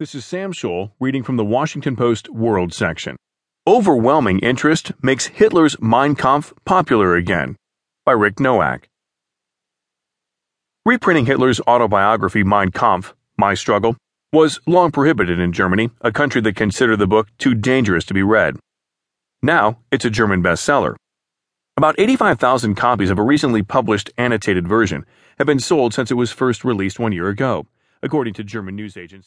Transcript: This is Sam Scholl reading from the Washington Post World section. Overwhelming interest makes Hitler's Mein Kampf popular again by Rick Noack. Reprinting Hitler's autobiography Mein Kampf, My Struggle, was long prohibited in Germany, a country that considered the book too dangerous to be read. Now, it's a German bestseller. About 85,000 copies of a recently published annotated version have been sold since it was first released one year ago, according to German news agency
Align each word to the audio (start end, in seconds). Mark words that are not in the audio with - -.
This 0.00 0.14
is 0.14 0.24
Sam 0.24 0.52
Scholl 0.52 0.92
reading 1.00 1.24
from 1.24 1.38
the 1.38 1.44
Washington 1.44 1.96
Post 1.96 2.28
World 2.28 2.72
section. 2.72 3.16
Overwhelming 3.66 4.38
interest 4.38 4.92
makes 5.02 5.26
Hitler's 5.26 5.74
Mein 5.80 6.14
Kampf 6.14 6.52
popular 6.64 7.16
again 7.16 7.56
by 8.06 8.12
Rick 8.12 8.36
Noack. 8.36 8.84
Reprinting 10.86 11.26
Hitler's 11.26 11.60
autobiography 11.66 12.44
Mein 12.44 12.70
Kampf, 12.70 13.16
My 13.36 13.54
Struggle, 13.54 13.96
was 14.32 14.60
long 14.68 14.92
prohibited 14.92 15.40
in 15.40 15.50
Germany, 15.50 15.90
a 16.00 16.12
country 16.12 16.40
that 16.42 16.54
considered 16.54 17.00
the 17.00 17.08
book 17.08 17.26
too 17.36 17.56
dangerous 17.56 18.04
to 18.04 18.14
be 18.14 18.22
read. 18.22 18.54
Now, 19.42 19.80
it's 19.90 20.04
a 20.04 20.10
German 20.10 20.44
bestseller. 20.44 20.94
About 21.76 21.98
85,000 21.98 22.76
copies 22.76 23.10
of 23.10 23.18
a 23.18 23.24
recently 23.24 23.64
published 23.64 24.12
annotated 24.16 24.68
version 24.68 25.04
have 25.38 25.48
been 25.48 25.58
sold 25.58 25.92
since 25.92 26.12
it 26.12 26.14
was 26.14 26.30
first 26.30 26.64
released 26.64 27.00
one 27.00 27.10
year 27.10 27.28
ago, 27.28 27.66
according 28.00 28.34
to 28.34 28.44
German 28.44 28.76
news 28.76 28.96
agency 28.96 29.26